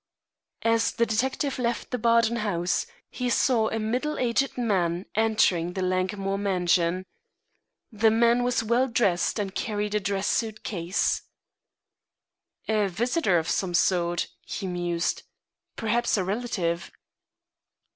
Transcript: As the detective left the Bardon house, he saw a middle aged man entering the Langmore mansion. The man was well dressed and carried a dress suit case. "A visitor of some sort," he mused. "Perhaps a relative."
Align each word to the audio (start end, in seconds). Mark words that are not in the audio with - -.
As 0.63 0.93
the 0.93 1.05
detective 1.05 1.59
left 1.59 1.91
the 1.91 1.99
Bardon 1.99 2.37
house, 2.37 2.87
he 3.11 3.29
saw 3.29 3.69
a 3.69 3.77
middle 3.77 4.17
aged 4.17 4.57
man 4.57 5.05
entering 5.13 5.73
the 5.73 5.83
Langmore 5.83 6.39
mansion. 6.39 7.05
The 7.91 8.09
man 8.09 8.41
was 8.43 8.63
well 8.63 8.87
dressed 8.87 9.37
and 9.37 9.53
carried 9.53 9.93
a 9.93 9.99
dress 9.99 10.25
suit 10.25 10.63
case. 10.63 11.21
"A 12.67 12.87
visitor 12.87 13.37
of 13.37 13.47
some 13.47 13.75
sort," 13.75 14.27
he 14.41 14.65
mused. 14.65 15.21
"Perhaps 15.75 16.17
a 16.17 16.23
relative." 16.23 16.89